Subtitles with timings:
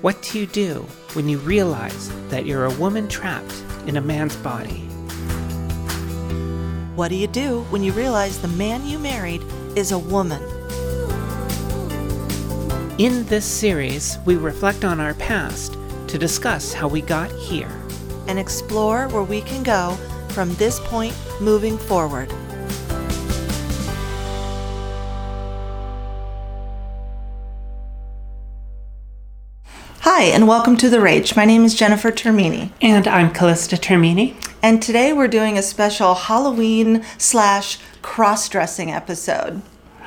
[0.00, 3.52] What do you do when you realize that you're a woman trapped
[3.88, 4.82] in a man's body?
[6.94, 9.42] What do you do when you realize the man you married
[9.74, 10.40] is a woman?
[12.98, 15.76] In this series, we reflect on our past
[16.06, 17.72] to discuss how we got here.
[18.28, 19.96] And explore where we can go
[20.28, 22.32] from this point moving forward.
[30.18, 31.36] Hi, and welcome to The Rage.
[31.36, 34.34] My name is Jennifer Termini, And I'm Calista Termini.
[34.60, 39.62] and today we're doing a special Halloween slash cross dressing episode.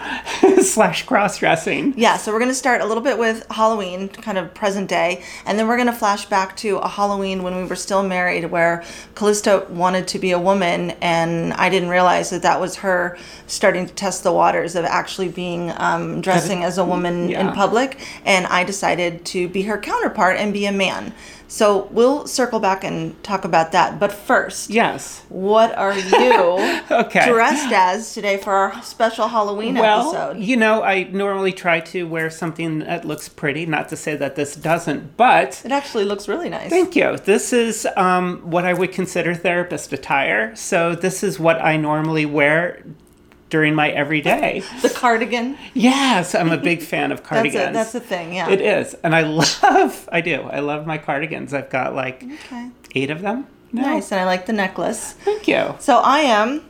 [0.62, 1.94] slash cross dressing.
[1.98, 5.24] Yeah, so we're going to start a little bit with Halloween, kind of present day,
[5.46, 8.46] and then we're going to flash back to a Halloween when we were still married
[8.46, 8.84] where
[9.16, 13.86] Calista wanted to be a woman, and I didn't realize that that was her starting
[13.86, 18.46] to test the waters of actually being um, dressing as a woman in public, and
[18.48, 21.14] I decided to be her counterpart and be a man.
[21.52, 24.00] So we'll circle back and talk about that.
[24.00, 25.22] But first, Yes.
[25.28, 27.28] what are you Okay.
[27.30, 30.38] dressed as today for our special Halloween Well, episode?
[30.42, 34.38] you know, I normally try to wear something that looks pretty, not to say that
[34.38, 36.70] this doesn't, but It actually looks really nice.
[36.70, 37.18] Thank you.
[37.18, 40.56] This is um, what I would consider therapist attire.
[40.56, 42.82] So this is what I normally wear
[43.52, 44.64] during my everyday.
[44.82, 45.58] The cardigan.
[45.76, 47.74] Yes, I'm a big fan of That's cardigans.
[47.74, 48.34] That's the thing.
[48.34, 48.50] Yeah.
[48.50, 49.22] It is, and I
[49.62, 50.10] love.
[50.12, 50.42] I do.
[50.42, 51.54] I love my cardigans.
[51.54, 52.70] I've got like Okay.
[52.96, 53.46] eight of them.
[53.72, 53.84] No.
[53.84, 55.14] Nice, and I like the necklace.
[55.14, 55.76] Thank you.
[55.80, 56.64] So I am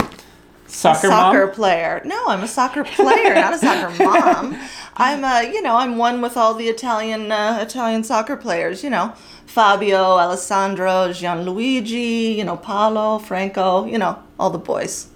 [0.68, 1.56] Soccer, a soccer mom.
[1.56, 2.02] player.
[2.06, 4.58] No, I'm a soccer player, not a soccer mom.
[4.96, 8.84] I'm a, you know, I'm one with all the Italian uh, Italian soccer players.
[8.84, 9.14] You know,
[9.48, 12.36] Fabio, Alessandro, Gianluigi.
[12.38, 13.86] You know, Paolo, Franco.
[13.86, 15.08] You know, all the boys.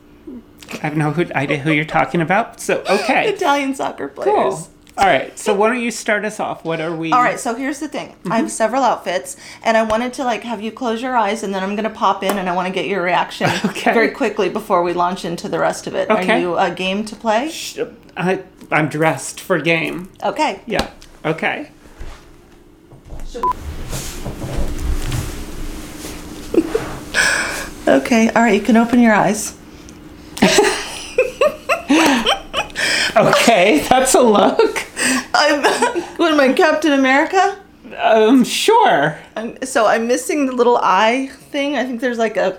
[0.74, 2.60] I have no who, idea who you're talking about.
[2.60, 4.34] So okay, Italian soccer players.
[4.34, 4.68] cool.
[4.98, 5.38] All right.
[5.38, 6.64] So why don't you start us off?
[6.64, 7.12] What are we?
[7.12, 8.16] All right, so here's the thing.
[8.30, 8.48] I have mm-hmm.
[8.48, 11.76] several outfits, and I wanted to like have you close your eyes, and then I'm
[11.76, 13.94] gonna pop in, and I want to get your reaction Okay.
[13.94, 16.10] very quickly before we launch into the rest of it.
[16.10, 16.32] Okay.
[16.32, 17.52] Are you a game to play?
[18.16, 20.10] I, I'm dressed for game.
[20.24, 20.62] Okay.
[20.66, 20.90] Yeah.
[21.24, 21.72] Okay.
[27.88, 28.30] Okay.
[28.30, 28.56] All right.
[28.56, 29.56] You can open your eyes.
[33.16, 33.86] Okay.
[33.90, 34.86] That's a look.
[35.34, 35.64] I'm.
[36.18, 37.58] what am I, Captain America?
[37.98, 38.44] Um.
[38.44, 39.18] Sure.
[39.36, 41.76] I'm, so I'm missing the little eye thing.
[41.78, 42.58] I think there's like a,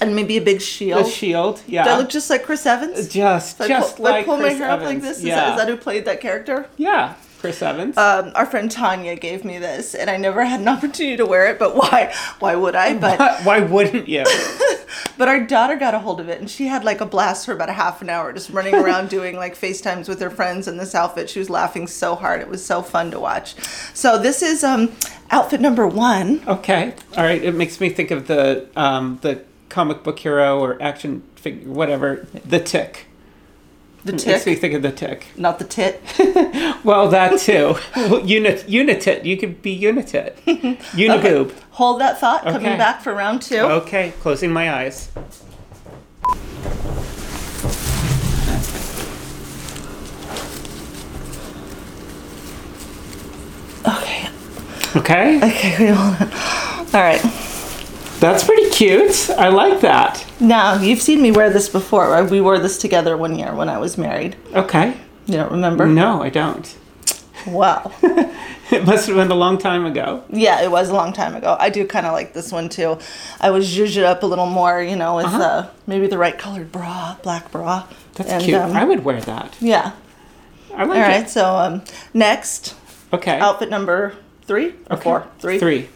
[0.00, 1.06] and maybe a big shield.
[1.06, 1.62] The shield.
[1.66, 1.84] Yeah.
[1.84, 3.08] Do I look just like Chris Evans?
[3.08, 5.02] just, If I just pull, if I like pull my Chris hair up like Evans.
[5.04, 5.18] this.
[5.18, 5.34] Is, Yeah.
[5.36, 6.66] that, is that who played that character?
[6.76, 7.14] yeah.
[7.38, 7.96] Chris Evans.
[7.96, 11.46] um, our friend Tanya gave me this, and I never had an opportunity to wear
[11.50, 11.58] it.
[11.58, 12.12] But why?
[12.40, 12.94] Why would I?
[12.98, 14.24] But Why- Why wouldn't you?
[15.18, 17.52] but our daughter got a hold of it, and she had like a blast for
[17.52, 20.76] about a half an hour, just running around doing like FaceTimes with her friends in
[20.78, 21.30] this outfit.
[21.30, 23.54] She was laughing so hard; it was so fun to watch.
[23.94, 24.92] So this is um,
[25.30, 26.42] outfit number one.
[26.48, 26.94] Okay.
[27.16, 27.42] All right.
[27.42, 32.26] It makes me think of the um, the comic book hero or action figure, whatever.
[32.44, 33.06] The Tick.
[34.08, 35.26] The It makes me think of the Tick.
[35.36, 36.02] not the tit.
[36.84, 37.76] Well, that too.
[38.24, 39.24] Unit Unitit.
[39.24, 40.36] You could be Unitit.
[40.92, 41.52] Uniboob.
[41.72, 42.44] Hold that thought.
[42.44, 43.58] Coming back for round two.
[43.58, 44.12] Okay.
[44.20, 45.10] Closing my eyes.
[53.86, 54.28] Okay.
[54.96, 55.36] Okay.
[55.38, 55.86] Okay.
[55.86, 56.94] Wait, hold on.
[56.94, 57.20] All right.
[58.20, 59.30] That's pretty cute.
[59.30, 60.26] I like that.
[60.40, 62.10] Now you've seen me wear this before.
[62.10, 62.28] Right?
[62.28, 64.36] We wore this together one year when I was married.
[64.54, 64.96] Okay.
[65.26, 65.86] You don't remember?
[65.86, 66.76] No, I don't.
[67.46, 67.92] Wow.
[68.70, 70.24] It must have been a long time ago.
[70.28, 71.56] Yeah, it was a long time ago.
[71.58, 72.98] I do kind of like this one too.
[73.40, 75.42] I was zhuzh it up a little more, you know, with Uh-huh.
[75.42, 77.84] uh, maybe the right colored bra, black bra.
[78.16, 78.60] That's And, cute.
[78.60, 79.54] um, I would wear that.
[79.58, 79.92] yeah.
[80.76, 81.08] I like All it.
[81.08, 81.30] right.
[81.30, 82.74] So um, next,
[83.10, 83.38] Okay.
[83.38, 84.12] outfit number
[84.46, 85.02] three or Okay.
[85.02, 85.58] four, three.
[85.58, 85.88] Three.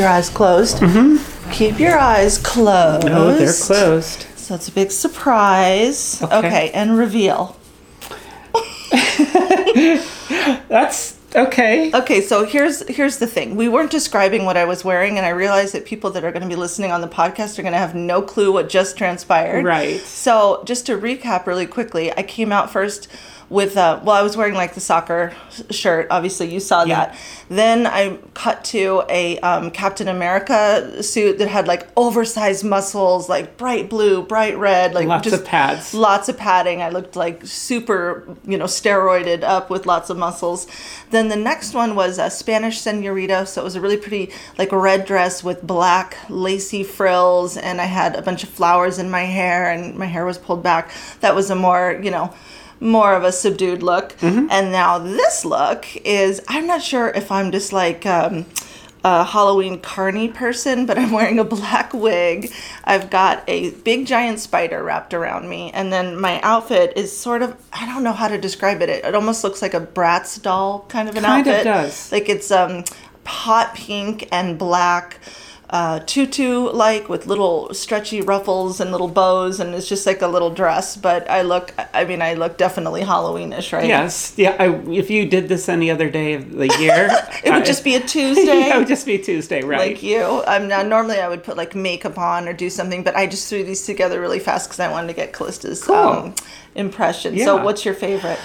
[0.00, 0.78] Your eyes closed.
[0.78, 1.50] Mm-hmm.
[1.52, 3.06] Keep your eyes closed.
[3.08, 4.26] Oh, they're closed.
[4.36, 6.20] So it's a big surprise.
[6.22, 6.36] Okay.
[6.38, 7.56] okay and reveal.
[10.68, 11.92] That's okay.
[11.92, 13.56] Okay, so here's here's the thing.
[13.56, 16.42] We weren't describing what I was wearing, and I realized that people that are going
[16.42, 19.64] to be listening on the podcast are going to have no clue what just transpired.
[19.64, 20.00] Right.
[20.00, 23.08] So just to recap really quickly, I came out first
[23.50, 25.34] with uh, well, I was wearing like the soccer
[25.70, 26.06] shirt.
[26.10, 27.06] Obviously, you saw Yeah.
[27.06, 27.16] that.
[27.48, 33.56] Then I cut to a um, Captain America suit that had like oversized muscles, like
[33.56, 35.92] bright blue, bright red, like Lots just of pads.
[35.92, 36.80] lots of padding.
[36.80, 40.68] I looked like super, you know, steroided up with lots of muscles.
[41.10, 44.70] Then the next one was a Spanish senorita, so it was a really pretty, like
[44.70, 49.24] red dress with black lacy frills, and I had a bunch of flowers in my
[49.24, 50.92] hair, and my hair was pulled back.
[51.18, 52.32] That was a more, you know,
[52.80, 54.16] more of a subdued look.
[54.18, 54.48] Mm-hmm.
[54.50, 58.46] And now this look is, I'm not sure if I'm just like um,
[59.04, 62.50] a Halloween carny person, but I'm wearing a black wig.
[62.84, 65.70] I've got a big giant spider wrapped around me.
[65.72, 68.88] And then my outfit is sort of, I don't know how to describe it.
[68.88, 71.64] It, it almost looks like a Bratz doll kind of an Kind of outfit.
[71.64, 72.12] does.
[72.12, 72.84] Like it's um,
[73.26, 75.18] hot pink and black.
[75.72, 80.26] Uh, tutu like with little stretchy ruffles and little bows and it's just like a
[80.26, 80.96] little dress.
[80.96, 83.86] But i look i mean i look definitely halloweenish right?
[83.86, 84.56] Yes, yeah.
[84.58, 87.08] I, if you did this any other day of the year,
[87.44, 88.42] it would I- just be a tuesday.
[88.46, 89.78] yeah, it would just be Tuesday, right?
[89.92, 90.42] like you.
[90.48, 93.48] I'm not normally i would put like makeup on or do something but i just
[93.48, 96.34] threw these together really fast because i wanted to get calista's um,
[96.74, 97.38] impression.
[97.38, 98.40] So what's your favorite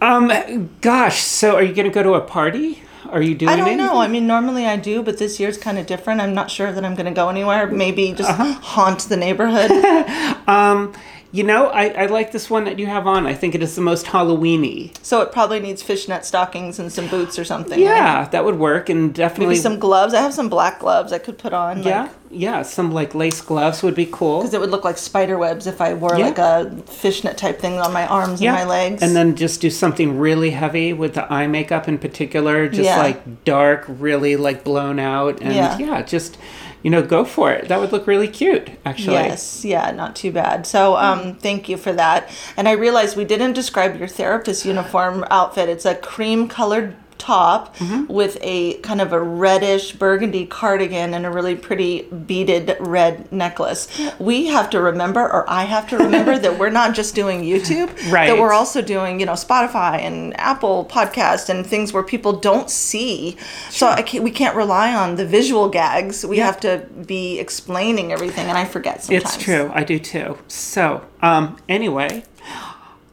[0.00, 1.20] um, gosh.
[1.22, 2.82] So, are you going to go to a party?
[3.10, 3.50] Are you doing?
[3.50, 3.86] i don't anything?
[3.86, 6.72] know i mean normally i do but this year's kind of different i'm not sure
[6.72, 8.52] that i'm going to go anywhere maybe just Uh-huh.
[8.54, 9.70] haunt the neighborhood
[10.48, 10.92] um,
[11.32, 13.26] You know, I, I like this one that you have on.
[13.26, 14.96] I think it is the most Halloweeny.
[15.04, 17.96] so it probably needs fishnet stockings and some boots or something right?
[17.96, 21.18] Yeah, that would work, and definitely maybe some gloves i have some black gloves i
[21.18, 22.62] could put on Yeah, like, yeah.
[22.62, 24.38] Some like lace gloves would be cool.
[24.38, 26.26] because it would look like spider webs if I wore Yeah.
[26.26, 29.02] like a fishnet type thing on my arms Yeah, and my legs.
[29.02, 32.98] and then just do something really heavy with the eye makeup in particular, just Yeah.
[32.98, 35.78] like dark, really like blown out, and Yeah.
[35.78, 36.02] yeah.
[36.02, 36.38] just
[36.82, 37.66] you know, go for it.
[37.66, 39.14] That would look really cute, actually.
[39.14, 40.68] Yes, yeah, not too bad.
[40.68, 42.28] So, um, thank you for that.
[42.56, 45.68] And I realized we didn't describe your therapist uniform outfit.
[45.68, 48.12] It's a cream colored top Mm-hmm.
[48.12, 53.88] with a kind of a reddish burgundy cardigan and a really pretty beaded red necklace.
[54.18, 57.88] We have to remember, or I have to remember, that we're not just doing YouTube,
[58.12, 58.26] Right.
[58.28, 62.70] that we're also doing, you know, Spotify and Apple podcast and things where people don't
[62.70, 63.36] see.
[63.70, 66.24] So I can't, we can't rely on the visual gags.
[66.24, 69.34] We have to be explaining everything, and I forget sometimes.
[69.34, 69.70] It's true.
[69.74, 70.38] I do too.
[70.48, 72.24] So, um, anyway,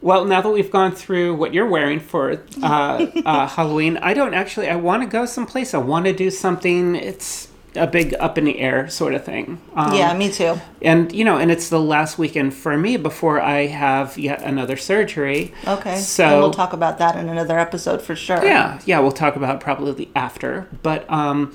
[0.03, 4.33] well, now that we've gone through what you're wearing for uh, uh, Halloween, I don't
[4.33, 4.69] actually.
[4.69, 5.73] I want to go someplace.
[5.73, 6.95] I want to do something.
[6.95, 9.59] It's a big up in the air sort of thing.
[9.75, 10.59] Um, Yeah, me too.
[10.83, 14.77] and you know, and it's the last weekend for me before I have yet another
[14.77, 15.53] surgery.
[15.67, 15.97] Okay.
[15.97, 18.43] So and we'll talk about that in another episode for sure.
[18.45, 20.67] yeah, yeah, we'll talk about probably after.
[20.83, 21.51] But um,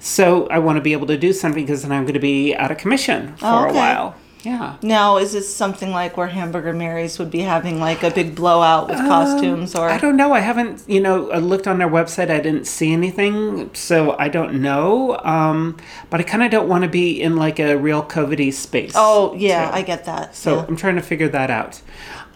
[0.00, 2.54] so I want to be able to do something because then I'm going to be
[2.54, 4.16] out of commission for Oh, a while.
[4.44, 4.76] Yeah.
[4.82, 8.88] Now, is this something like where Hamburger Marys would be having like a big blowout
[8.88, 10.32] with costumes or Um, I don't know.
[10.32, 12.30] I haven't, you know, I looked on their website.
[12.30, 15.18] I didn't see anything, so I don't know.
[15.24, 15.76] Um,
[16.10, 18.92] but I kind of don't want to be in like a real COVIDy space.
[18.94, 19.76] Oh, yeah, too.
[19.76, 20.34] I get that.
[20.36, 20.66] So yeah.
[20.68, 21.80] I'm trying to figure that out.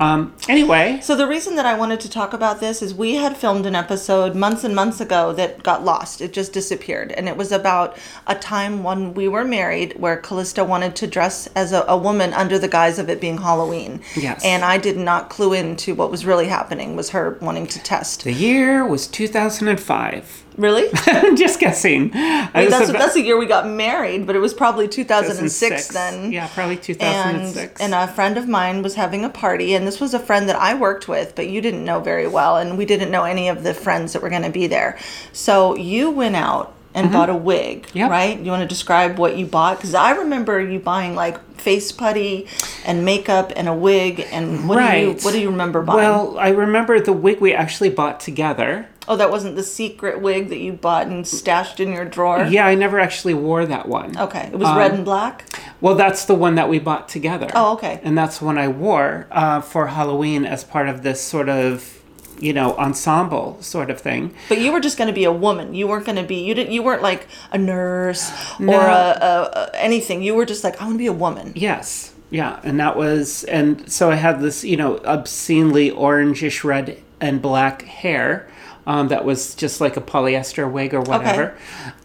[0.01, 3.37] Um, anyway, So the reason that I wanted to talk about this is we had
[3.37, 6.21] filmed an episode months and months ago that got lost.
[6.21, 7.13] It just disappeared.
[7.13, 11.49] And it was about a time when we were married where Calista wanted to dress
[11.57, 14.01] as a, a woman under the guise of it being Halloween.
[14.17, 14.45] Yes.
[14.45, 18.25] And I did not clue into what was really happening was her wanting to test.
[18.25, 20.45] the year was 2005.
[20.59, 20.89] Really?
[21.37, 22.11] Just guessing.
[22.15, 24.53] I I mean, was that's, about- that's the year we got married, but it was
[24.53, 26.33] probably 2006, then.
[26.33, 27.81] Yeah, probably And, 2006.
[27.81, 30.57] and a friend of mine was having a party, and this was a friend that
[30.57, 33.63] I worked with, but you didn't know very well, and we didn't know any of
[33.63, 34.99] the friends that were going to be there.
[35.33, 36.75] So you went out
[37.05, 37.99] and bought a wig, Mm-hmm.
[37.99, 38.11] Yep.
[38.11, 38.39] right?
[38.41, 39.77] You want to describe what you bought?
[39.79, 42.47] Because I remember you buying like face putty
[42.85, 45.99] and makeup and a wig, and what do you what do you remember buying?
[45.99, 48.87] well, I remember the wig we actually bought together.
[49.09, 52.45] oh, that wasn't the secret wig that you bought and stashed in your drawer.
[52.45, 54.17] Yeah, I never actually wore that one.
[54.19, 55.45] Okay, it was red and black.
[55.81, 57.49] Well, that's the one that we bought together.
[57.55, 58.01] Oh, okay.
[58.03, 61.98] And that's the one I wore uh, for Halloween as part of this sort of,
[62.41, 64.35] you know, ensemble sort of thing.
[64.49, 65.75] But you were just going to be a woman.
[65.75, 66.37] You weren't going to be.
[66.37, 66.73] You didn't.
[66.73, 68.75] You weren't like a nurse No.
[68.75, 70.23] or a, a, a anything.
[70.23, 71.53] You were just like I want to be a woman.
[71.55, 72.15] Yes.
[72.31, 72.61] Yeah.
[72.63, 77.83] And that was, and so I had this, you know, obscenely orangish red and black
[77.83, 78.51] hair
[78.87, 81.57] um, that was just like a polyester wig or whatever.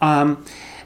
[0.01, 0.45] Um,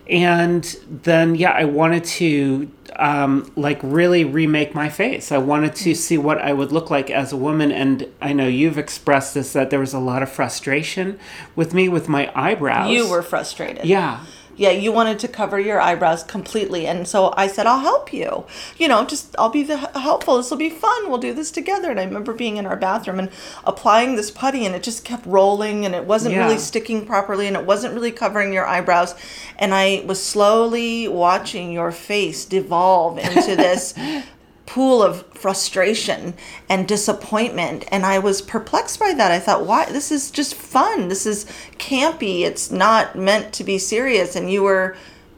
[0.10, 5.32] and then, yeah, I wanted to um, like really remake my face.
[5.32, 7.72] I wanted to see what I would look like as a woman.
[7.72, 11.20] And I know you've expressed this that there was a lot of frustration
[11.56, 12.92] with me with my eyebrows.
[12.92, 13.86] You were frustrated.
[13.86, 14.26] Yeah.
[14.58, 18.46] Yeah, you wanted to cover your eyebrows completely, and so I said, "I'll help you.
[18.78, 20.38] You know, just I'll be the helpful.
[20.38, 21.10] This will be fun.
[21.10, 23.30] We'll do this together." And I remember being in our bathroom and
[23.66, 26.46] applying this putty, and it just kept rolling, and it wasn't Yeah.
[26.46, 29.14] really sticking properly, and it wasn't really covering your eyebrows.
[29.60, 33.94] And I was slowly watching your face devolve into this
[34.68, 36.34] pool of frustration
[36.70, 41.08] and disappointment and i was perplexed by that i thought why this is just fun
[41.08, 41.46] this is
[41.80, 44.96] campy it's not meant to be serious and you were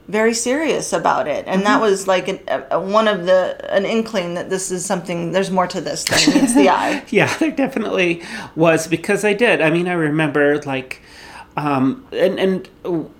[0.07, 3.85] very serious about it, and that was like an, a, a- one of the an
[3.85, 5.33] inkling that this is something.
[5.33, 7.03] There's more to this than meets the eye.
[7.09, 8.23] Yeah, there definitely
[8.55, 9.61] was because I did.
[9.61, 11.03] I mean, I remember like,
[11.55, 12.67] um, and and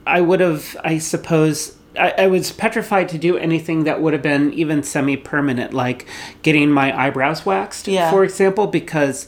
[0.07, 1.75] I would have, I suppose.
[1.99, 6.05] I, I was petrified to do anything that would have been even semi-permanent, like
[6.41, 8.09] getting my eyebrows waxed, Yeah.
[8.09, 9.27] for example, because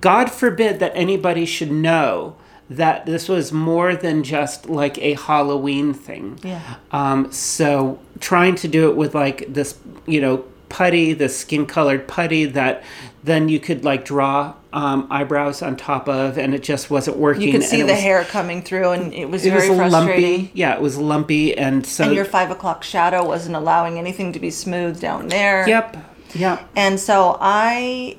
[0.00, 2.36] God forbid that anybody should know
[2.68, 6.38] that this was more than just like a Halloween thing.
[6.42, 6.76] Yeah.
[6.90, 10.44] Um, so trying to do it with like this, you know,
[10.76, 12.82] putty, the skin colored putty that
[13.24, 17.42] then you could like draw um, eyebrows on top of, and it just wasn't working.
[17.44, 19.90] You could see the was, hair coming through, and it was It was frustrating.
[19.90, 20.50] lumpy.
[20.54, 24.38] Yeah, it was lumpy, and so And your five o'clock shadow wasn't allowing anything to
[24.38, 25.66] be smooth down there.
[25.66, 25.96] yep,
[26.34, 26.68] yep.
[26.76, 28.18] And so I,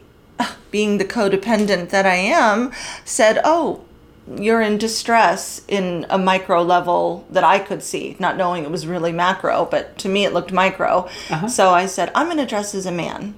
[0.71, 2.71] being the codependent that I am,
[3.05, 3.81] said, Oh,
[4.35, 8.85] you're in distress in a micro level that I could see, not knowing it was
[8.85, 11.09] really macro, but to me it looked micro.
[11.29, 11.47] Uh-huh.
[11.47, 13.35] So I said, I'm going to dress as a man.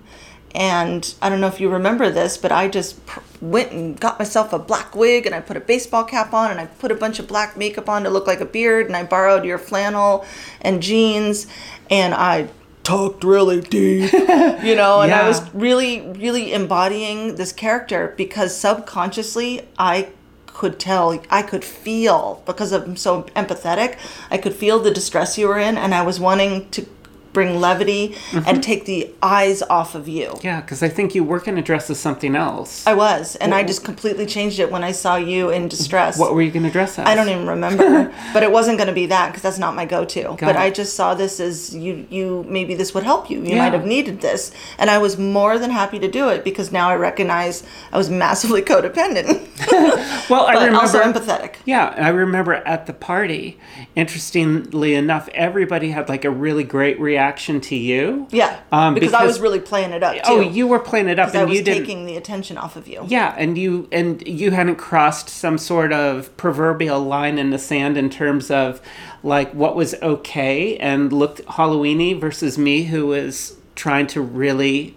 [0.56, 4.18] And I don't know if you remember this, but I just pr- went and got
[4.18, 6.96] myself a black wig and I put a baseball cap on and I put a
[6.96, 10.26] bunch of black makeup on to look like a beard and I borrowed your flannel
[10.62, 11.46] and jeans
[11.92, 12.50] and I
[12.84, 19.68] talked really deep, you know, and I was really, really embodying this character because subconsciously
[19.78, 20.10] I
[20.54, 23.98] could tell, I could feel because I'm so empathetic,
[24.30, 26.86] I could feel the distress you were in and I was wanting to
[27.34, 28.60] bring levity and mm-hmm.
[28.62, 30.38] take the eyes off of you.
[30.42, 32.86] Yeah, because I think you were going to dress as something else.
[32.88, 36.18] I was, and I just completely changed it when I saw you in distress.
[36.18, 37.08] what were you going to dress as?
[37.08, 39.86] I don't even remember, but it wasn't going to be that because that's not my
[39.86, 40.36] go-to.
[40.40, 40.56] but it.
[40.56, 42.08] I just saw this as you.
[42.10, 43.40] You maybe this would help you.
[43.42, 43.60] You Yeah.
[43.60, 46.90] might have needed this, and I was more than happy to do it because now
[46.90, 49.48] I recognize I was massively codependent,
[50.30, 50.78] Well, I remember.
[50.80, 51.56] also empathetic.
[51.66, 53.60] Yeah, I remember at the party,
[53.96, 58.28] interestingly enough, everybody had like a really great reaction to you.
[58.32, 60.22] Yeah, Um, because, I was really playing it up too.
[60.26, 61.84] Oh, you were playing it up, because I and was you didn't.
[61.84, 63.04] taking the attention off of you.
[63.08, 67.98] Yeah, and you and you hadn't crossed some sort of proverbial line in the sand
[67.98, 68.82] in terms of
[69.24, 74.96] like what was okay and looked Halloweeny versus me, who was trying to really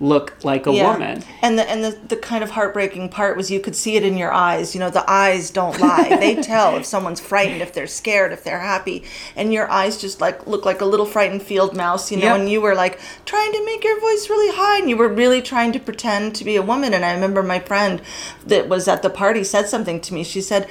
[0.00, 1.22] look like a woman.
[1.40, 4.16] And the and the, the kind of heartbreaking part was you could see it in
[4.16, 4.74] your eyes.
[4.74, 6.16] You know, the eyes don't lie.
[6.20, 9.04] they tell if someone's frightened, if they're scared, if they're happy.
[9.36, 12.40] And your eyes just like look like a little frightened field mouse, you know, Yep.
[12.40, 15.40] and you were like trying to make your voice really high and you were really
[15.40, 16.92] trying to pretend to be a woman.
[16.92, 18.02] And I remember my friend
[18.46, 20.24] that was at the party said something to me.
[20.24, 20.68] She said,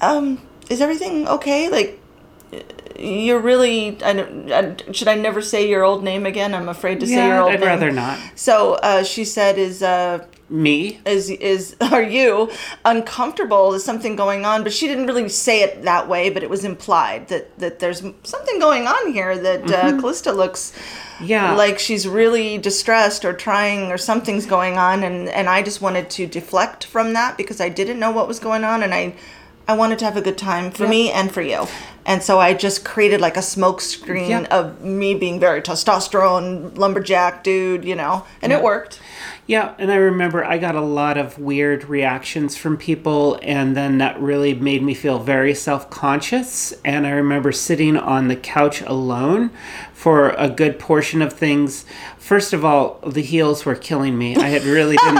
[0.00, 1.68] um, is everything okay?
[1.68, 1.99] Like
[2.98, 6.54] you're really I don't, I, should I never say your old name again?
[6.54, 7.68] I'm afraid to say your Yeah, old I'd name.
[7.68, 8.18] rather not.
[8.34, 11.00] So uh, she said, "Is uh, Me?
[11.06, 12.50] is is are you
[12.84, 13.72] uncomfortable?
[13.74, 16.64] Is something going on?" But she didn't really say it that way, but it was
[16.64, 19.38] implied that that there's something going on here.
[19.38, 20.72] That uh, Calista looks
[21.20, 21.28] Mm-hmm.
[21.28, 21.52] Yeah.
[21.54, 26.08] like she's really distressed or trying or something's going on, and and I just wanted
[26.10, 29.14] to deflect from that because I didn't know what was going on, and I.
[29.70, 31.68] I wanted to have a good time for me and for you.
[32.04, 37.44] And so I just created like a smoke screen of me being very testosterone, lumberjack
[37.44, 39.00] dude, you know, and it worked.
[39.50, 43.98] Yeah, and I remember I got a lot of weird reactions from people, and then
[43.98, 46.72] that really made me feel very self conscious.
[46.84, 49.50] And I remember sitting on the couch alone
[49.92, 51.84] for a good portion of things.
[52.16, 54.36] First of all, the heels were killing me.
[54.36, 55.18] I had really been,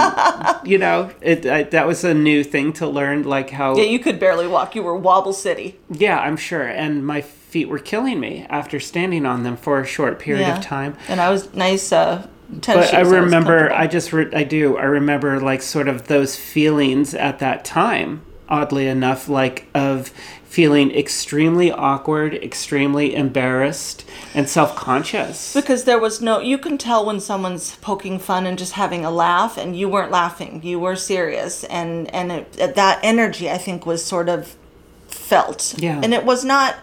[0.70, 3.76] you know, it, I, that was a new thing to learn, like how.
[3.76, 4.76] Yeah, you could barely walk.
[4.76, 5.76] You were Wobble City.
[5.90, 6.68] Yeah, I'm sure.
[6.68, 10.62] And my feet were killing me after standing on them for a short period of
[10.62, 10.96] time.
[11.08, 12.28] And I was nice uh,
[12.66, 13.72] But I remember.
[13.72, 18.22] I just, re- I do, I remember like sort of those feelings at that time,
[18.48, 20.08] oddly enough, like of
[20.44, 24.04] feeling extremely awkward, extremely embarrassed,
[24.34, 25.54] and self conscious.
[25.54, 29.10] because there was no you can tell when someone's poking fun and just having a
[29.12, 33.86] laugh and you weren't laughing you were serious and and it, that energy i think
[33.86, 34.56] was sort of
[35.08, 36.00] felt Yeah.
[36.02, 36.76] and it was not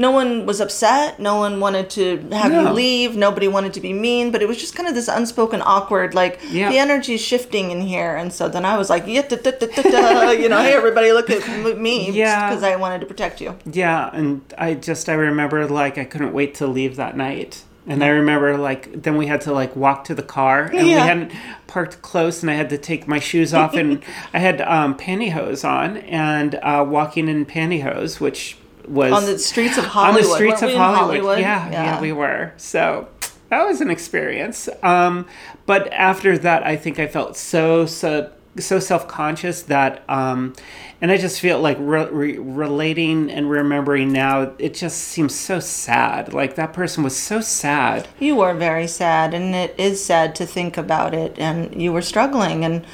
[0.00, 2.02] no one was upset no one wanted to
[2.32, 5.08] have you leave nobody wanted to be mean but it was just kind of this
[5.08, 6.70] unspoken awkward like Yeah.
[6.70, 9.50] the energy is shifting in here and so then i was like yeah, da, da,
[9.60, 11.42] da, you know hey everybody look at
[11.78, 12.48] me Yeah.
[12.48, 16.32] because i wanted to protect you Yeah, and I just I remember like I couldn't
[16.32, 17.52] wait to leave that night.
[17.86, 20.90] And I remember like then we had to like walk to the car and we
[20.92, 21.32] hadn't
[21.66, 24.02] parked close and I had to take my shoes off and
[24.36, 28.56] I had um, pantyhose on and uh, walking in pantyhose, which
[28.88, 30.24] was on the streets of Hollywood.
[30.24, 31.38] on the streets Weren't of in Hollywood.
[31.38, 32.52] Yeah, yeah, we were.
[32.56, 33.08] So
[33.48, 34.68] that was an experience.
[34.82, 35.26] Um,
[35.66, 40.52] but after that, I think I felt so so so self-conscious that um
[41.00, 45.60] and i just feel like re- re- relating and remembering now it just seems so
[45.60, 50.34] sad like that person was so sad You were very sad, and it is sad
[50.34, 51.38] to think about it.
[51.38, 52.84] And you were struggling, and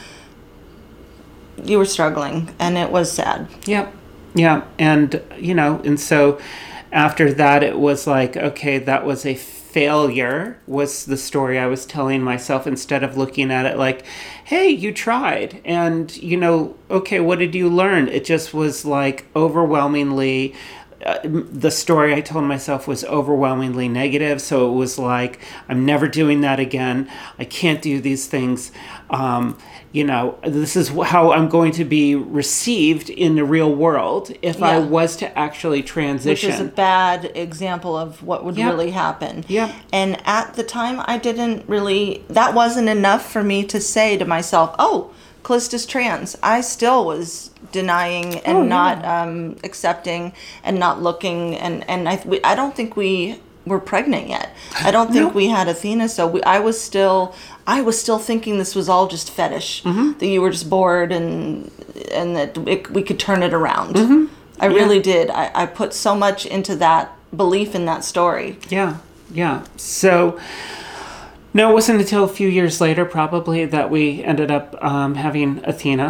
[1.65, 3.49] you were struggling, and it was sad.
[3.65, 3.95] Yep.
[4.37, 4.65] Yeah.
[4.79, 6.39] And, you know, and so
[6.93, 11.87] after that, it was like, okay, that was a failure, was the story I was
[11.87, 14.05] telling myself instead of looking at it like,
[14.45, 15.61] hey, you tried.
[15.65, 18.09] And, you know, okay, what did you learn?
[18.09, 20.55] It just was like overwhelmingly.
[21.07, 24.43] Uh, the story I told myself was overwhelmingly negative.
[24.43, 27.09] So it was like, I'm never doing that again.
[27.39, 28.73] I can't do these things.
[29.09, 29.57] Um,
[29.93, 34.63] you know, this is how I'm going to be received in the real world if
[34.63, 36.51] I was to actually transition.
[36.51, 39.45] Which is a bad example of what would really happen.
[39.49, 39.75] Yep.
[39.93, 44.25] And at the time, I didn't really, that wasn't enough for me to say to
[44.25, 46.37] myself, oh, Calista's trans.
[46.43, 48.77] I still was denying and Oh, yeah.
[48.79, 50.33] not um, accepting
[50.65, 51.55] and not looking.
[51.65, 54.49] And, and I, we, I don't think we were pregnant yet.
[54.89, 55.37] I don't think No.
[55.41, 56.09] we had Athena.
[56.09, 57.35] So we, I was still,
[57.67, 60.19] I was still thinking this was all just fetish, Mm-hmm.
[60.19, 61.71] that you were just bored and,
[62.13, 63.95] and that it, we could turn it around.
[63.97, 64.25] Mm-hmm.
[64.59, 65.31] I really did.
[65.31, 68.57] I, I put so much into that belief in that story.
[68.71, 68.97] Yeah,
[69.31, 69.65] yeah.
[69.77, 70.39] So,
[71.57, 75.61] no, it wasn't until a few years later, probably, that we ended up um, having
[75.65, 76.09] Athena.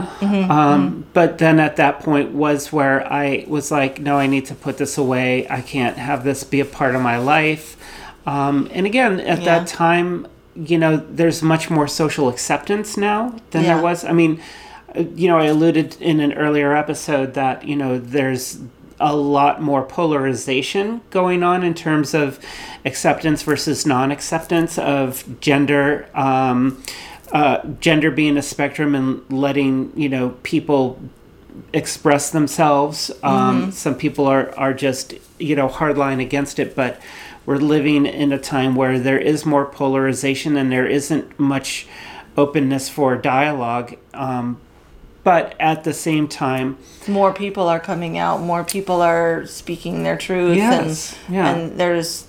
[0.51, 4.55] Um, But then at that point was where I was like, no, I need to
[4.55, 5.47] put this away.
[5.49, 7.77] I can't have this be a part of my life.
[8.27, 9.45] Um, and again, at Yeah.
[9.45, 10.27] that time,
[10.57, 13.21] you know, there's much more social acceptance now
[13.53, 13.75] than Yeah.
[13.75, 14.05] there was.
[14.05, 14.41] I mean,
[14.97, 18.59] uh, you know, I alluded in an earlier episode that, you know, there's
[18.99, 22.39] a lot more polarization going on in terms of
[22.85, 26.09] acceptance versus non acceptance of gender.
[26.15, 26.83] Um,
[27.33, 30.99] uh, gender being a spectrum and letting, you know, people
[31.73, 33.11] express themselves.
[33.23, 37.01] Um, Some people are, are just, you know, hardline against it, but
[37.45, 41.87] we're living in a time where there is more polarization and there isn't much
[42.37, 43.97] openness for dialogue.
[44.15, 44.61] Um,
[45.27, 46.77] but at the same time,
[47.09, 48.41] More people are coming out.
[48.41, 51.49] More people are speaking their truth, Yes, and yeah.
[51.51, 52.27] and there's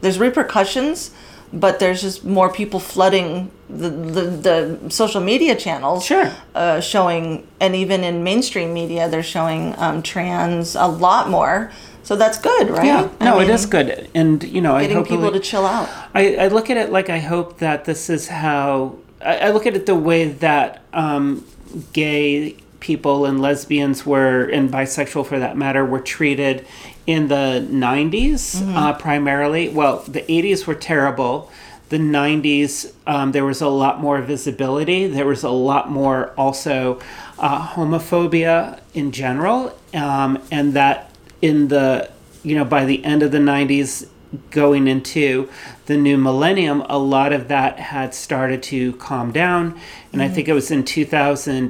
[0.00, 1.10] there's repercussions,
[1.52, 6.06] but there's just more people flooding the the, the social media channels.
[6.06, 6.32] Sure.
[6.54, 11.70] Uh, showing, and even in mainstream media, they're showing um, trans a lot more.
[12.04, 12.86] So that's good, right?
[12.86, 14.08] yeah, I no, it mean, is good.
[14.14, 15.88] And, you know, I Getting hope people to chill out.
[16.14, 19.66] I, I look at it like I hope that this is how I, I look
[19.66, 21.46] at it the way that um,
[21.92, 26.66] gay people and lesbians were and bisexual for that matter were treated
[27.06, 29.68] in the 90s uh, primarily.
[29.68, 31.50] Well the 80s were terrible.
[31.88, 35.06] The 90s um, there was a lot more visibility.
[35.06, 37.00] There was a lot more also
[37.38, 41.10] uh, homophobia in general um, and that
[41.40, 42.10] in the
[42.42, 44.08] you know by the end of the 90s
[44.50, 45.48] going into
[45.86, 49.78] the new millennium a lot of that had started to calm down.
[50.12, 50.34] And i mm-hmm.
[50.34, 50.70] think it was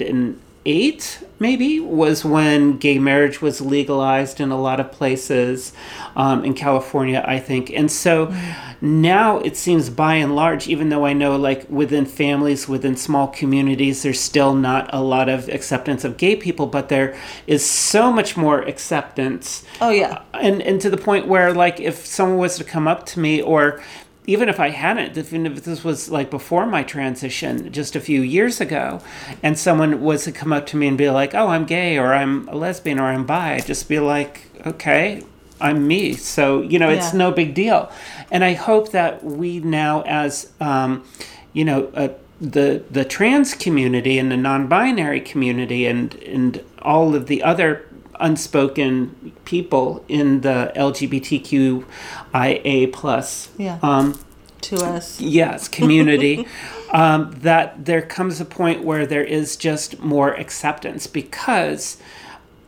[0.02, 5.72] in 2008 maybe was when gay marriage was legalized in a lot of places
[6.16, 8.32] um, in california i think and so
[8.80, 13.28] now it seems by and large even though i know like within families within small
[13.28, 18.12] communities there's still not a lot of acceptance of gay people but there is so
[18.12, 20.22] much more acceptance Oh yeah.
[20.34, 23.42] and and to the point where like if someone was to come up to me
[23.42, 23.82] or
[24.26, 28.22] even if I hadn't, even if this was like before my transition, just a few
[28.22, 29.00] years ago,
[29.42, 32.14] and someone was to come up to me and be like, "Oh, I'm gay," or
[32.14, 35.22] "I'm a lesbian," or "I'm bi," I'd just be like, "Okay,
[35.60, 37.18] I'm me." So you know, it's Yeah.
[37.18, 37.90] no big deal.
[38.30, 41.04] And I hope that we now, as um,
[41.52, 42.08] you know, uh,
[42.40, 47.86] the the trans community and the non-binary community and and all of the other
[48.20, 53.78] unspoken people in the LGBTQIA plus Yeah.
[53.82, 54.18] um,
[54.62, 55.20] To us.
[55.20, 56.46] yes community
[56.92, 61.96] um, that there comes a point where there is just more acceptance because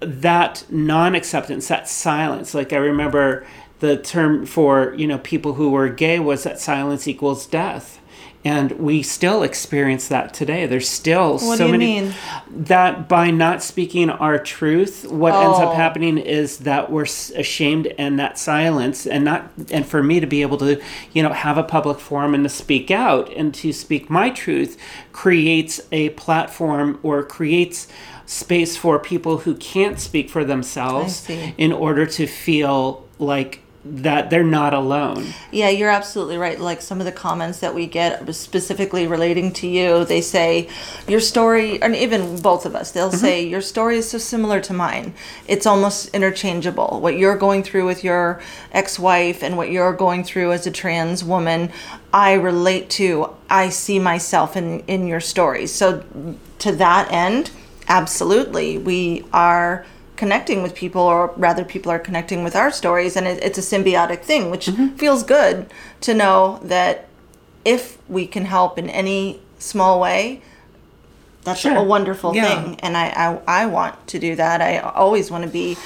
[0.01, 3.47] that non-acceptance that silence like i remember
[3.81, 7.99] the term for you know people who were gay was that silence equals death
[8.45, 12.15] and we still experience that today there's still What so do you many mean?
[12.51, 15.75] that by not speaking our truth what ends up Oh.
[15.75, 17.03] happening is that we're
[17.35, 20.81] ashamed and that silence and not and for me to be able to
[21.13, 24.77] you know have a public forum and to speak out and to speak my truth
[25.13, 27.89] creates a platform or creates
[28.27, 34.43] space for people who can't speak for themselves in order to feel like that they're
[34.45, 35.27] not alone.
[35.53, 36.59] Yeah, you're absolutely right.
[36.59, 40.69] Like some of the comments that we get specifically relating to you, they say
[41.07, 43.17] your story, and even both of us, they'll Mm-hmm.
[43.19, 45.15] say your story is so similar to mine.
[45.47, 46.99] It's almost interchangeable.
[47.01, 48.41] What you're going through with your
[48.73, 51.71] ex-wife and what you're going through as a trans woman,
[52.13, 53.31] I relate to.
[53.49, 55.73] I see myself in in your stories.
[55.73, 56.03] So
[56.59, 57.51] to that end,
[57.89, 63.27] absolutely, we are connecting with people or rather people are connecting with our stories and
[63.27, 64.97] it, it's a symbiotic thing which Mm-hmm.
[64.97, 65.67] feels good
[66.01, 67.07] to know that
[67.65, 70.41] if we can help in any small way
[71.45, 71.77] that's Sure.
[71.77, 72.63] a wonderful Yeah.
[72.63, 73.07] thing and I,
[73.47, 75.77] I i want to do that i always want to be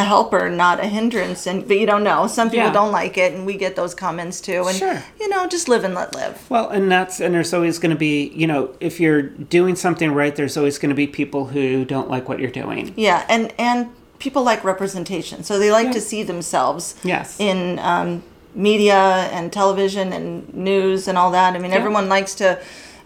[0.00, 2.72] a helper not a hindrance and but you don't know some people Yeah.
[2.80, 4.98] don't like it and we get those comments too and Sure.
[5.20, 8.02] you know just live and let live Well, and that's and there's always going to
[8.10, 9.22] be, you know, if you're
[9.56, 12.92] doing something right, there's always going to be people who don't like what you're doing.
[12.96, 13.78] Yeah, and and
[14.18, 15.92] people like representation, so they like Yeah.
[15.98, 17.36] to see themselves Yes.
[17.38, 18.22] in um,
[18.54, 21.54] media and television and news and all that.
[21.54, 22.58] I mean, everyone likes to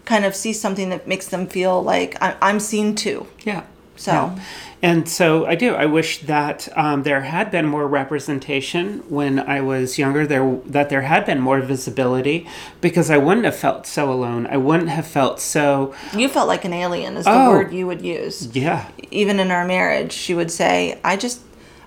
[0.05, 3.27] kind of see something that makes them feel like I'm seen too.
[3.43, 3.61] Yeah.
[3.95, 4.29] So- Yeah.
[4.81, 5.75] And so I do.
[5.75, 10.25] I wish that um, there had been more representation when I was younger.
[10.25, 12.47] There that there had been more visibility,
[12.79, 14.47] because I wouldn't have felt so alone.
[14.47, 15.93] I wouldn't have felt so.
[16.15, 17.49] You felt like an alien, is the Oh.
[17.49, 18.47] word you would use.
[18.55, 18.85] Yeah.
[19.11, 21.41] Even in our marriage, she would say, "I just."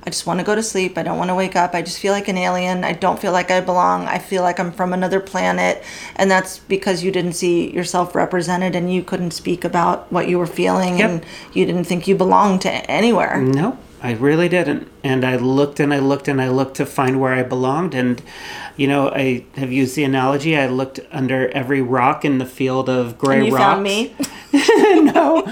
[0.04, 0.98] I just want to go to sleep.
[0.98, 1.74] I don't want to wake up.
[1.74, 2.82] I just feel like an alien.
[2.82, 4.06] I don't feel like I belong.
[4.06, 5.82] I feel like I'm from another planet.
[6.16, 10.38] And that's because you didn't see yourself represented and you couldn't speak about what you
[10.38, 11.10] were feeling Yep.
[11.10, 13.40] and you didn't think you belonged to anywhere.
[13.40, 14.90] No, I really didn't.
[15.04, 17.94] And I looked and I looked and I looked to find where I belonged.
[17.94, 18.20] And,
[18.76, 20.56] you know, I have used the analogy.
[20.56, 23.62] I looked under every rock in the field of gray And you rocks.
[23.62, 24.14] found me.
[24.52, 25.44] no.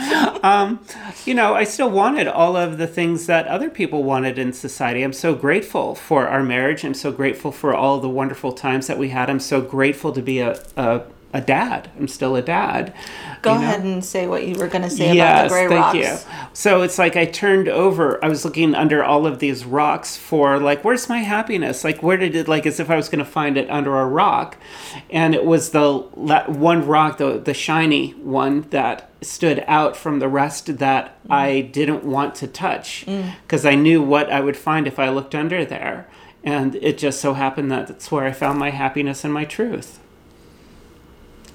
[0.43, 0.81] Um,
[1.25, 5.03] you know, I still wanted all of the things that other people wanted in society.
[5.03, 6.85] I'm so grateful for our marriage.
[6.85, 9.31] I'm so grateful for all the wonderful times that we had.
[9.31, 11.91] I'm so grateful to be a, a, a dad.
[11.97, 12.93] I'm still a dad.
[13.43, 13.65] Go you know?
[13.65, 15.97] ahead and say what you were going to say about the gray thank rocks.
[15.97, 16.31] you.
[16.53, 18.23] So it's like I turned over.
[18.25, 21.85] I was looking under all of these rocks for like, where's my happiness?
[21.85, 22.49] Like, where did it?
[22.49, 24.57] Like, as if I was going to find it under a rock,
[25.09, 30.19] and it was the la- one rock, the the shiny one that stood out from
[30.19, 31.35] the rest that mm.
[31.35, 33.35] I didn't want to touch mm.
[33.43, 36.09] because I knew what I would find if I looked under there,
[36.43, 40.00] and it just so happened that that's where I found my happiness and my truth.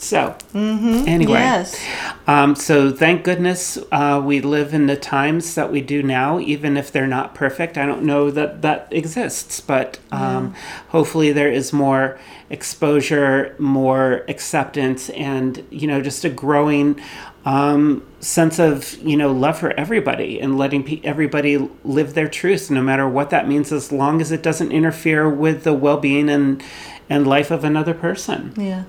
[0.06, 1.84] So, anyway, Yes.
[2.28, 6.78] um, so thank goodness uh, we live in the times that we do now, even
[6.78, 7.76] if they're not perfect.
[7.76, 10.54] I don't know that that exists, but um,
[10.90, 12.20] hopefully there is more
[12.52, 17.00] exposure, more acceptance, and you know just a growing
[17.46, 22.70] um, sense of you know love for everybody and letting pe- everybody live their truth,
[22.70, 26.62] no matter what that means, as long as it doesn't interfere with the well-being and
[27.10, 28.54] and life of another person.
[28.56, 28.84] Yeah.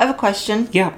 [0.00, 0.66] I have a question.
[0.72, 0.94] Yeah.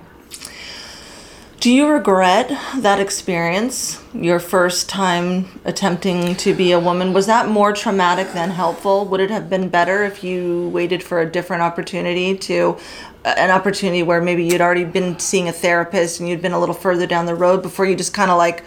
[1.59, 7.13] Do you regret that experience, your first time attempting to be a woman?
[7.13, 9.05] Was that more traumatic than helpful?
[9.07, 12.79] Would it have been better if you waited for a different opportunity to
[13.25, 16.75] an opportunity where maybe you'd already been seeing a therapist and you'd been a little
[16.75, 18.65] further down the road before you just kind of like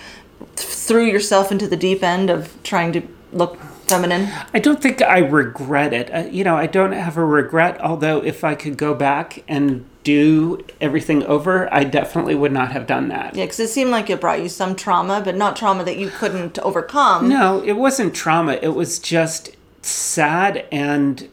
[0.57, 4.29] threw yourself into the deep end of trying to look feminine?
[4.53, 6.13] I don't think I regret it.
[6.13, 9.85] Uh, you know, I don't have a regret, although if I could go back and
[10.05, 13.35] do everything over, I definitely would not have done that.
[13.35, 16.09] Yeah, because it seemed like it brought you some trauma, but not trauma that you
[16.09, 17.27] couldn't overcome.
[17.27, 18.53] No, it wasn't trauma.
[18.61, 21.27] It was just sad and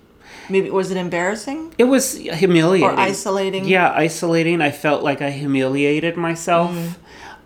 [0.49, 1.75] Maybe was it embarrassing?
[1.79, 2.89] it was humiliating.
[2.89, 3.65] Or isolating?
[3.67, 4.61] Yeah, isolating.
[4.61, 6.73] I felt like I humiliated myself.
[6.73, 6.95] Mm.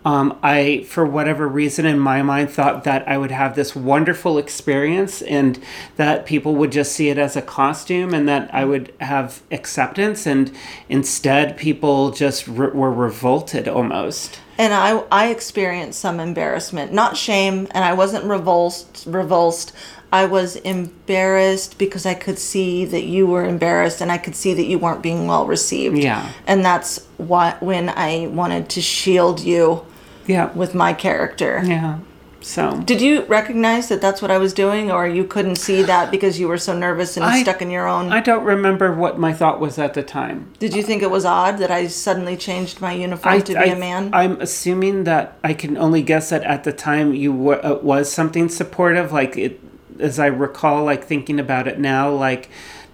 [0.07, 4.37] Um, I, for whatever reason in my mind, thought that I would have this wonderful
[4.37, 5.59] experience and
[5.97, 10.25] that people would just see it as a costume and that I would have acceptance.
[10.25, 10.49] And
[10.87, 14.39] instead, people just re- were revolted almost.
[14.57, 19.03] and I I experienced some embarrassment, not shame, and I wasn't revulsed.
[19.07, 19.73] Revulsed.
[20.13, 24.53] I was embarrassed because I could see that you were embarrassed, and I could see
[24.53, 25.97] that you weren't being well received.
[25.97, 26.31] Yeah.
[26.47, 29.83] and that's what when I wanted to shield you
[30.27, 30.51] Yeah.
[30.53, 31.61] with my character.
[31.65, 31.99] Yeah.
[32.39, 32.79] So.
[32.85, 36.39] Did you recognize that that's what I was doing, or you couldn't see that because
[36.39, 38.13] you were so nervous and I- stuck in your own?
[38.13, 40.53] I don't remember what my thought was at the time.
[40.59, 43.75] Did you think it was odd that I suddenly changed my uniform to be a
[43.75, 44.11] man?
[44.13, 48.09] I'm assuming that I can only guess that at the time you were uh, was
[48.11, 49.11] something supportive.
[49.11, 49.59] Like it,
[49.99, 52.49] as I recall, like thinking about it now, like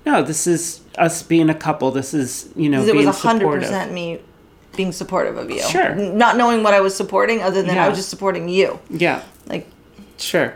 [0.05, 1.91] no, this is us being a couple.
[1.91, 3.63] This is you know it being was a hundred supportive.
[3.63, 4.19] percent me
[4.75, 5.61] being supportive of you.
[5.61, 5.93] Sure.
[5.95, 8.79] Not knowing what I was supporting, other than I was just supporting you.
[8.89, 9.67] Yeah, Like,
[10.17, 10.53] sure.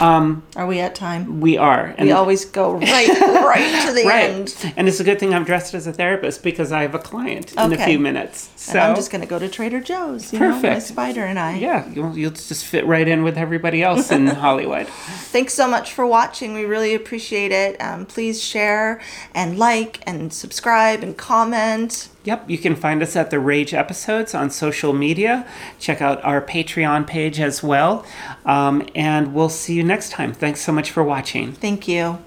[0.00, 1.40] Um, Are we at time?
[1.42, 1.94] we are.
[1.98, 4.30] And We always go right, right to the right.
[4.30, 4.72] end.
[4.78, 7.52] And it's a good thing I'm dressed as a therapist because I have a client
[7.52, 8.48] in a few minutes.
[8.56, 10.32] So And I'm just going to go to Trader Joe's.
[10.32, 11.58] You Know, my spider and I.
[11.58, 14.86] yeah, you'll, you'll just fit right in with everybody else in Hollywood.
[14.86, 16.54] Thanks so much for watching.
[16.54, 17.78] We really appreciate it.
[17.78, 19.02] Um, please share
[19.34, 22.08] and like and subscribe and comment.
[22.24, 25.46] Yep, you can find us at the Rage Episodes on social media.
[25.78, 28.04] Check out our Patreon page as well.
[28.44, 30.34] Um, and we'll see you next time.
[30.34, 31.52] Thanks so much for watching.
[31.52, 32.18] Thank you.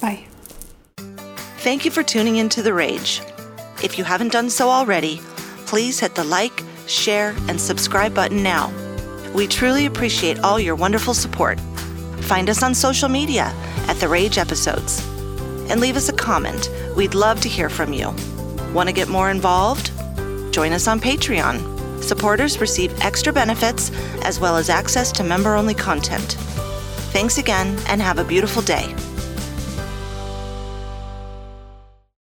[0.00, 0.26] Bye.
[1.58, 3.22] Thank you for tuning into The Rage.
[3.84, 5.20] If you haven't done so already,
[5.66, 8.72] please hit the like, share, and subscribe button now.
[9.32, 11.60] We truly appreciate all your wonderful support.
[12.22, 13.52] Find us on social media
[13.86, 15.06] at The Rage Episodes.
[15.68, 16.70] And leave us a comment.
[16.96, 18.14] We'd love to hear from you.
[18.76, 19.90] Want to get more involved?
[20.52, 22.02] Join us on Patreon.
[22.02, 26.32] Supporters receive extra benefits as well as access to member only content.
[27.10, 28.94] Thanks again and have a beautiful day.